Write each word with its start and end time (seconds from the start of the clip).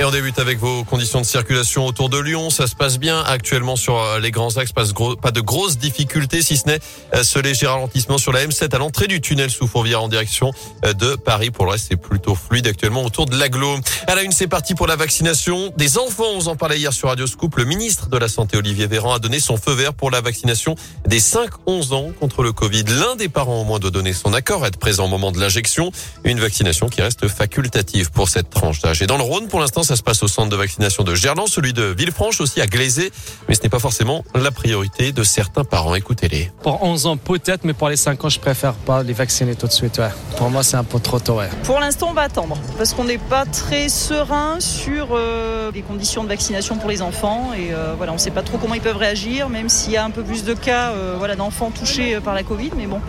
Et 0.00 0.04
on 0.04 0.12
débute 0.12 0.38
avec 0.38 0.60
vos 0.60 0.84
conditions 0.84 1.20
de 1.20 1.26
circulation 1.26 1.84
autour 1.84 2.08
de 2.08 2.18
Lyon. 2.18 2.50
Ça 2.50 2.68
se 2.68 2.76
passe 2.76 3.00
bien 3.00 3.20
actuellement 3.20 3.74
sur 3.74 3.98
euh, 3.98 4.20
les 4.20 4.30
grands 4.30 4.56
axes. 4.56 4.70
Pas 4.70 4.84
de, 4.84 5.40
grosses 5.40 5.76
difficultés, 5.76 6.40
si 6.40 6.56
ce 6.56 6.68
n'est 6.68 6.78
euh, 7.16 7.24
ce 7.24 7.40
léger 7.40 7.66
ralentissement 7.66 8.16
sur 8.16 8.30
la 8.30 8.46
M7 8.46 8.72
à 8.72 8.78
l'entrée 8.78 9.08
du 9.08 9.20
tunnel 9.20 9.50
sous 9.50 9.66
Fourvière 9.66 10.00
en 10.00 10.06
direction 10.06 10.52
euh, 10.84 10.92
de 10.92 11.16
Paris. 11.16 11.50
Pour 11.50 11.64
le 11.64 11.72
reste, 11.72 11.86
c'est 11.90 11.96
plutôt 11.96 12.36
fluide 12.36 12.68
actuellement 12.68 13.02
autour 13.02 13.26
de 13.26 13.36
l'aglo. 13.36 13.74
À 14.06 14.14
la 14.14 14.22
une, 14.22 14.30
c'est 14.30 14.46
parti 14.46 14.76
pour 14.76 14.86
la 14.86 14.94
vaccination 14.94 15.72
des 15.76 15.98
enfants. 15.98 16.30
On 16.32 16.46
en 16.46 16.54
parlait 16.54 16.78
hier 16.78 16.92
sur 16.92 17.08
Radio 17.08 17.26
Scoop. 17.26 17.56
Le 17.56 17.64
ministre 17.64 18.08
de 18.08 18.18
la 18.18 18.28
Santé, 18.28 18.56
Olivier 18.56 18.86
Véran, 18.86 19.14
a 19.14 19.18
donné 19.18 19.40
son 19.40 19.56
feu 19.56 19.72
vert 19.72 19.94
pour 19.94 20.12
la 20.12 20.20
vaccination 20.20 20.76
des 21.08 21.18
5-11 21.18 21.92
ans 21.92 22.12
contre 22.20 22.44
le 22.44 22.52
Covid. 22.52 22.84
L'un 22.84 23.16
des 23.16 23.28
parents, 23.28 23.62
au 23.62 23.64
moins, 23.64 23.80
doit 23.80 23.90
donner 23.90 24.12
son 24.12 24.32
accord, 24.32 24.64
être 24.64 24.78
présent 24.78 25.06
au 25.06 25.08
moment 25.08 25.32
de 25.32 25.40
l'injection. 25.40 25.90
Une 26.22 26.38
vaccination 26.38 26.88
qui 26.88 27.02
reste 27.02 27.26
facultative 27.26 28.12
pour 28.12 28.28
cette 28.28 28.48
tranche 28.48 28.80
d'âge. 28.80 29.02
Et 29.02 29.08
dans 29.08 29.16
le 29.16 29.24
Rhône, 29.24 29.48
pour 29.48 29.58
l'instant, 29.58 29.82
ça 29.88 29.96
se 29.96 30.02
passe 30.02 30.22
au 30.22 30.28
centre 30.28 30.50
de 30.50 30.56
vaccination 30.56 31.02
de 31.02 31.14
Gerland, 31.14 31.48
celui 31.48 31.72
de 31.72 31.94
Villefranche 31.96 32.42
aussi 32.42 32.60
à 32.60 32.66
Glazé, 32.66 33.10
mais 33.48 33.54
ce 33.54 33.62
n'est 33.62 33.70
pas 33.70 33.78
forcément 33.78 34.22
la 34.34 34.50
priorité 34.50 35.12
de 35.12 35.22
certains 35.22 35.64
parents. 35.64 35.94
Écoutez-les. 35.94 36.52
Pour 36.62 36.82
11 36.82 37.06
ans 37.06 37.16
peut-être, 37.16 37.64
mais 37.64 37.72
pour 37.72 37.88
les 37.88 37.96
5 37.96 38.22
ans, 38.22 38.28
je 38.28 38.38
préfère 38.38 38.74
pas 38.74 39.02
les 39.02 39.14
vacciner 39.14 39.54
tout 39.54 39.66
de 39.66 39.72
suite. 39.72 39.96
Ouais. 39.96 40.10
Pour 40.36 40.50
moi, 40.50 40.62
c'est 40.62 40.76
un 40.76 40.84
peu 40.84 41.00
trop 41.00 41.18
tôt. 41.18 41.38
Ouais. 41.38 41.48
Pour 41.62 41.80
l'instant, 41.80 42.08
on 42.10 42.12
va 42.12 42.22
attendre 42.22 42.58
parce 42.76 42.92
qu'on 42.92 43.04
n'est 43.04 43.16
pas 43.16 43.46
très 43.46 43.88
serein 43.88 44.60
sur 44.60 45.08
euh, 45.12 45.70
les 45.72 45.80
conditions 45.80 46.22
de 46.22 46.28
vaccination 46.28 46.76
pour 46.76 46.90
les 46.90 47.00
enfants 47.00 47.52
et 47.56 47.72
euh, 47.72 47.94
voilà, 47.96 48.12
on 48.12 48.16
ne 48.16 48.20
sait 48.20 48.30
pas 48.30 48.42
trop 48.42 48.58
comment 48.58 48.74
ils 48.74 48.82
peuvent 48.82 48.98
réagir, 48.98 49.48
même 49.48 49.70
s'il 49.70 49.92
y 49.92 49.96
a 49.96 50.04
un 50.04 50.10
peu 50.10 50.22
plus 50.22 50.44
de 50.44 50.52
cas 50.52 50.90
euh, 50.90 51.14
voilà, 51.16 51.34
d'enfants 51.34 51.70
touchés 51.70 52.18
par 52.20 52.34
la 52.34 52.42
Covid, 52.42 52.72
mais 52.76 52.86
bon, 52.86 53.00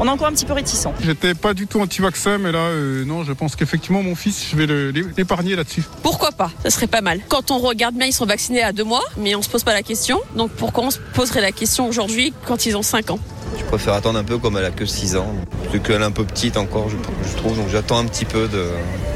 on 0.00 0.06
est 0.08 0.10
encore 0.10 0.26
un 0.26 0.32
petit 0.32 0.46
peu 0.46 0.52
réticent. 0.52 0.88
J'étais 1.00 1.34
pas 1.34 1.54
du 1.54 1.68
tout 1.68 1.80
anti-vaccin, 1.80 2.38
mais 2.38 2.50
là, 2.50 2.70
non, 3.06 3.22
je 3.22 3.32
pense 3.32 3.54
qu'effectivement, 3.54 4.02
mon 4.02 4.16
fils, 4.16 4.48
je 4.50 4.56
vais 4.56 4.66
l'épargner 5.16 5.54
là-dessus. 5.54 5.84
Pourquoi 6.02 6.23
pas 6.32 6.50
ça 6.62 6.70
serait 6.70 6.86
pas 6.86 7.00
mal. 7.00 7.20
Quand 7.28 7.50
on 7.50 7.58
regarde 7.58 7.94
bien, 7.94 8.06
ils 8.06 8.12
sont 8.12 8.26
vaccinés 8.26 8.62
à 8.62 8.72
deux 8.72 8.84
mois, 8.84 9.04
mais 9.16 9.34
on 9.34 9.42
se 9.42 9.48
pose 9.48 9.64
pas 9.64 9.72
la 9.72 9.82
question. 9.82 10.20
Donc 10.36 10.50
pourquoi 10.52 10.84
on 10.84 10.90
se 10.90 10.98
poserait 11.14 11.40
la 11.40 11.52
question 11.52 11.88
aujourd'hui 11.88 12.32
quand 12.46 12.66
ils 12.66 12.76
ont 12.76 12.82
5 12.82 13.10
ans? 13.10 13.18
Je 13.58 13.64
préfère 13.64 13.94
attendre 13.94 14.18
un 14.18 14.24
peu 14.24 14.38
comme 14.38 14.56
elle 14.56 14.64
a 14.64 14.70
que 14.70 14.86
6 14.86 15.16
ans. 15.16 15.32
Vu 15.72 15.80
qu'elle 15.80 16.00
est 16.00 16.04
un 16.04 16.10
peu 16.10 16.24
petite 16.24 16.56
encore, 16.56 16.88
je, 16.88 16.96
je 17.28 17.36
trouve. 17.36 17.56
Donc 17.56 17.68
j'attends 17.68 17.98
un 17.98 18.06
petit 18.06 18.24
peu 18.24 18.48
de 18.48 18.68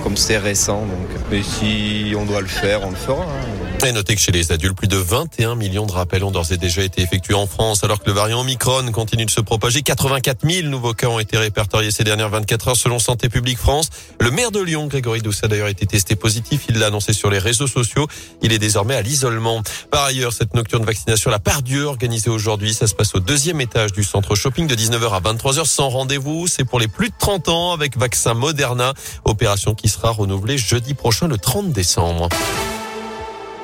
comme 0.02 0.16
c'est 0.16 0.38
récent. 0.38 0.80
Donc. 0.80 1.20
Mais 1.30 1.42
si 1.42 2.14
on 2.16 2.24
doit 2.24 2.40
le 2.40 2.46
faire, 2.46 2.86
on 2.86 2.90
le 2.90 2.96
fera. 2.96 3.24
Hein. 3.24 3.67
Et 3.86 3.92
notez 3.92 4.16
que 4.16 4.20
chez 4.20 4.32
les 4.32 4.50
adultes, 4.50 4.76
plus 4.76 4.88
de 4.88 4.96
21 4.96 5.54
millions 5.54 5.86
de 5.86 5.92
rappels 5.92 6.24
ont 6.24 6.32
d'ores 6.32 6.50
et 6.50 6.56
déjà 6.56 6.82
été 6.82 7.00
effectués 7.00 7.34
en 7.34 7.46
France, 7.46 7.84
alors 7.84 8.00
que 8.00 8.06
le 8.06 8.12
variant 8.12 8.40
Omicron 8.40 8.90
continue 8.90 9.24
de 9.24 9.30
se 9.30 9.40
propager. 9.40 9.82
84 9.82 10.46
000 10.46 10.68
nouveaux 10.68 10.94
cas 10.94 11.06
ont 11.06 11.20
été 11.20 11.38
répertoriés 11.38 11.92
ces 11.92 12.02
dernières 12.02 12.28
24 12.28 12.68
heures 12.68 12.76
selon 12.76 12.98
Santé 12.98 13.28
publique 13.28 13.56
France. 13.56 13.88
Le 14.20 14.32
maire 14.32 14.50
de 14.50 14.60
Lyon, 14.60 14.88
Grégory 14.88 15.22
Doucet, 15.22 15.46
a 15.46 15.48
d'ailleurs 15.48 15.68
été 15.68 15.86
testé 15.86 16.16
positif. 16.16 16.64
Il 16.68 16.78
l'a 16.78 16.88
annoncé 16.88 17.12
sur 17.12 17.30
les 17.30 17.38
réseaux 17.38 17.68
sociaux. 17.68 18.08
Il 18.42 18.52
est 18.52 18.58
désormais 18.58 18.96
à 18.96 19.00
l'isolement. 19.00 19.62
Par 19.92 20.04
ailleurs, 20.04 20.32
cette 20.32 20.54
nocturne 20.54 20.84
vaccination, 20.84 21.30
la 21.30 21.38
part 21.38 21.62
Dieu 21.62 21.84
organisée 21.84 22.30
aujourd'hui, 22.30 22.74
ça 22.74 22.88
se 22.88 22.94
passe 22.94 23.14
au 23.14 23.20
deuxième 23.20 23.60
étage 23.60 23.92
du 23.92 24.02
centre 24.02 24.34
shopping 24.34 24.66
de 24.66 24.74
19h 24.74 25.12
à 25.12 25.20
23h 25.20 25.64
sans 25.66 25.88
rendez-vous. 25.88 26.48
C'est 26.48 26.64
pour 26.64 26.80
les 26.80 26.88
plus 26.88 27.10
de 27.10 27.14
30 27.18 27.48
ans 27.48 27.72
avec 27.72 27.96
vaccin 27.96 28.34
Moderna. 28.34 28.92
Opération 29.24 29.74
qui 29.74 29.88
sera 29.88 30.10
renouvelée 30.10 30.58
jeudi 30.58 30.94
prochain, 30.94 31.28
le 31.28 31.38
30 31.38 31.72
décembre. 31.72 32.28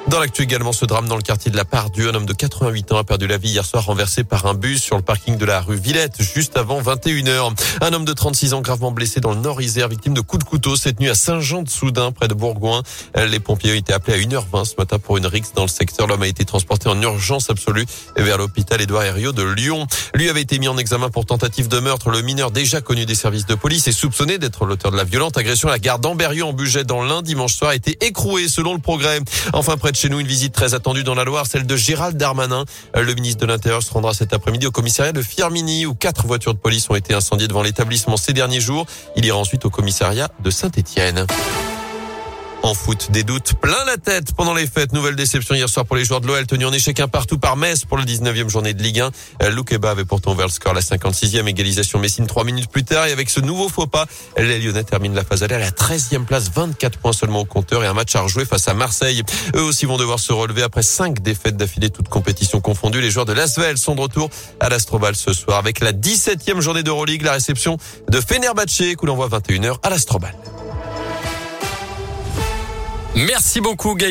Dans 0.09 0.21
l'actu 0.21 0.43
également, 0.43 0.73
ce 0.73 0.85
drame 0.85 1.09
dans 1.09 1.17
le 1.17 1.23
quartier 1.23 1.51
de 1.51 1.57
la 1.57 1.65
Pardieu. 1.65 2.11
Un 2.11 2.15
homme 2.15 2.27
de 2.27 2.35
88 2.35 2.93
ans 2.93 2.99
a 2.99 3.05
perdu 3.05 3.27
la 3.27 3.39
vie 3.39 3.49
hier 3.49 3.65
soir 3.65 3.87
renversé 3.87 4.23
par 4.23 4.45
un 4.45 4.53
bus 4.53 4.83
sur 4.83 4.97
le 4.97 5.03
parking 5.03 5.39
de 5.39 5.47
la 5.47 5.63
rue 5.63 5.77
Villette 5.77 6.21
juste 6.21 6.59
avant 6.59 6.83
21h. 6.83 7.53
Un 7.81 7.93
homme 7.95 8.05
de 8.05 8.13
36 8.13 8.53
ans 8.53 8.61
gravement 8.61 8.93
blessé 8.93 9.21
dans 9.21 9.33
le 9.33 9.41
Nord-Isère, 9.41 9.89
victime 9.89 10.13
de 10.13 10.21
coups 10.21 10.45
de 10.45 10.49
couteau 10.49 10.77
cette 10.77 11.01
nuit 11.01 11.09
à 11.09 11.15
Saint-Jean-de-Soudun 11.15 12.13
près 12.13 12.29
de 12.29 12.35
Bourgoin. 12.35 12.83
Les 13.17 13.41
pompiers 13.41 13.73
ont 13.73 13.77
été 13.77 13.95
appelés 13.95 14.15
à 14.15 14.19
1h20 14.19 14.67
ce 14.67 14.75
matin 14.77 14.99
pour 14.99 15.17
une 15.17 15.27
rixe 15.27 15.53
dans 15.55 15.63
le 15.63 15.69
secteur. 15.69 16.07
L'homme 16.07 16.23
a 16.23 16.29
été 16.29 16.45
transporté 16.45 16.91
en 16.91 17.01
urgence 17.01 17.49
absolue 17.49 17.87
vers 18.17 18.37
l'hôpital 18.37 18.83
Édouard 18.83 19.05
Herriot 19.05 19.33
de 19.33 19.43
Lyon. 19.43 19.87
Lui 20.15 20.29
avait 20.29 20.43
été 20.43 20.59
mis 20.59 20.69
en 20.69 20.77
examen 20.77 21.09
pour 21.09 21.25
tentative 21.25 21.69
de 21.69 21.81
meurtre. 21.81 22.11
Le 22.11 22.21
mineur 22.21 22.51
déjà 22.51 22.83
connu 22.83 23.07
des 23.07 23.15
services 23.15 23.47
de 23.47 23.55
police 23.55 23.89
et 23.89 23.93
soupçonné 23.93 24.37
d'être 24.37 24.67
l'auteur 24.67 24.93
de 24.93 24.99
la 24.99 25.05
violente 25.05 25.39
agression 25.39 25.69
à 25.69 25.73
la 25.73 25.79
gare 25.79 25.99
d'Amberieu 25.99 26.45
en 26.45 26.53
budget 26.53 26.85
dans 26.85 27.03
l'un 27.03 27.23
dimanche 27.23 27.55
soir 27.55 27.71
a 27.71 27.75
été 27.75 27.97
écroué 28.05 28.49
selon 28.49 28.75
le 28.75 28.81
progrès. 28.81 29.21
Enfin 29.55 29.79
près 29.79 29.94
chez 29.95 30.09
nous 30.09 30.21
une 30.21 30.27
visite 30.27 30.53
très 30.53 30.75
attendue 30.75 31.05
dans 31.05 31.15
la 31.15 31.25
Loire, 31.25 31.47
celle 31.47 31.67
de 31.67 31.77
Gérald 31.77 32.17
Darmanin. 32.17 32.65
Le 32.95 33.15
ministre 33.15 33.41
de 33.41 33.47
l'Intérieur 33.47 33.83
se 33.83 33.93
rendra 33.93 34.15
cet 34.15 34.33
après-midi 34.33 34.67
au 34.67 34.71
commissariat 34.71 35.13
de 35.13 35.23
Firmini 35.23 35.87
où 35.87 35.95
quatre 35.95 36.27
voitures 36.27 36.55
de 36.55 36.59
police 36.59 36.89
ont 36.91 36.95
été 36.95 37.15
incendiées 37.15 37.49
devant 37.49 37.63
l'établissement 37.63 38.17
ces 38.17 38.33
derniers 38.33 38.61
jours. 38.61 38.87
Il 39.17 39.25
ira 39.25 39.39
ensuite 39.39 39.65
au 39.65 39.71
commissariat 39.71 40.29
de 40.43 40.51
Saint-Étienne. 40.51 41.27
En 42.65 42.73
foot, 42.73 43.11
des 43.11 43.25
doutes 43.25 43.53
plein 43.61 43.85
la 43.85 43.99
tête 43.99 44.33
pendant 44.33 44.55
les 44.55 44.67
fêtes. 44.67 44.95
Nouvelle 44.95 45.17
déception 45.17 45.55
hier 45.55 45.69
soir 45.69 45.85
pour 45.85 45.97
les 45.97 46.05
joueurs 46.07 46.23
de 46.23 46.27
l'OL, 46.27 46.47
tenus 46.47 46.67
en 46.67 46.73
échec 46.73 46.99
un 46.99 47.09
partout 47.09 47.37
par 47.37 47.59
Metz 47.59 47.85
pour 47.85 47.99
le 47.99 48.05
19e 48.05 48.49
journée 48.49 48.73
de 48.73 48.83
Ligue 48.83 49.01
1. 49.01 49.11
Euh, 49.43 49.51
Loukeba 49.51 49.91
avait 49.91 50.07
pourtant 50.07 50.33
ouvert 50.33 50.47
le 50.47 50.51
score 50.51 50.73
la 50.73 50.81
56e 50.81 51.47
égalisation 51.47 51.99
Messine 51.99 52.27
trois 52.27 52.43
minutes 52.45 52.71
plus 52.71 52.83
tard. 52.83 53.07
Et 53.07 53.13
avec 53.13 53.29
ce 53.29 53.41
nouveau 53.41 53.69
faux 53.69 53.87
pas, 53.87 54.07
les 54.39 54.59
Lyonnais 54.59 54.83
terminent 54.83 55.15
la 55.15 55.25
phase 55.25 55.43
aller 55.43 55.57
à 55.57 55.59
la 55.59 55.73
13e 55.73 56.25
place, 56.25 56.51
24 56.55 56.99
points 57.01 57.13
seulement 57.13 57.41
au 57.41 57.45
compteur 57.45 57.85
et 57.85 57.87
un 57.87 57.93
match 57.93 58.17
à 58.17 58.23
rejouer 58.23 58.47
face 58.47 58.67
à 58.67 58.73
Marseille. 58.73 59.23
Eux 59.55 59.63
aussi 59.63 59.85
vont 59.85 59.99
devoir 59.99 60.19
se 60.19 60.33
relever 60.33 60.63
après 60.63 60.83
cinq 60.83 61.21
défaites 61.21 61.59
d'affilée, 61.59 61.91
toutes 61.91 62.09
compétitions 62.09 62.63
confondues. 62.63 63.03
Les 63.03 63.11
joueurs 63.11 63.27
de 63.27 63.35
l'Asvel 63.35 63.77
sont 63.77 63.95
de 63.95 64.01
retour 64.01 64.31
à 64.61 64.71
l'Astrobal 64.71 65.15
ce 65.15 65.35
soir 65.35 65.59
avec 65.59 65.81
la 65.81 65.93
17e 65.93 66.61
journée 66.61 66.83
d'Euroleague, 66.83 67.25
la 67.25 67.33
réception 67.33 67.77
de 68.09 68.21
Fenerbahçe, 68.23 68.95
coup 68.97 69.05
l'envoie 69.05 69.29
21h 69.29 69.81
à 69.83 69.91
l'Astrobal. 69.91 70.35
Merci 73.17 73.61
beaucoup, 73.61 73.95
Gaël. 73.95 74.03